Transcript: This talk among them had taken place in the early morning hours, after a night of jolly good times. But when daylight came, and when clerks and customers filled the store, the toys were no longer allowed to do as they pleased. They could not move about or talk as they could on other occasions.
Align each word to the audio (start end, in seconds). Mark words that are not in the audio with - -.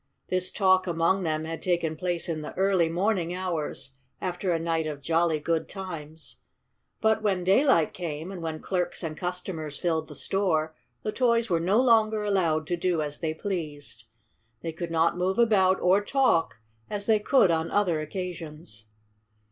This 0.29 0.51
talk 0.51 0.87
among 0.87 1.21
them 1.21 1.45
had 1.45 1.61
taken 1.61 1.95
place 1.95 2.27
in 2.27 2.41
the 2.41 2.55
early 2.57 2.89
morning 2.89 3.35
hours, 3.35 3.91
after 4.19 4.51
a 4.51 4.57
night 4.57 4.87
of 4.87 4.99
jolly 4.99 5.39
good 5.39 5.69
times. 5.69 6.37
But 7.01 7.21
when 7.21 7.43
daylight 7.43 7.93
came, 7.93 8.31
and 8.31 8.41
when 8.41 8.61
clerks 8.61 9.03
and 9.03 9.15
customers 9.15 9.77
filled 9.77 10.07
the 10.07 10.15
store, 10.15 10.73
the 11.03 11.11
toys 11.11 11.51
were 11.51 11.59
no 11.59 11.79
longer 11.79 12.23
allowed 12.23 12.65
to 12.65 12.75
do 12.77 12.99
as 13.03 13.19
they 13.19 13.35
pleased. 13.35 14.05
They 14.63 14.71
could 14.71 14.89
not 14.89 15.19
move 15.19 15.37
about 15.37 15.79
or 15.79 16.03
talk 16.03 16.55
as 16.89 17.05
they 17.05 17.19
could 17.19 17.51
on 17.51 17.69
other 17.69 18.01
occasions. 18.01 18.87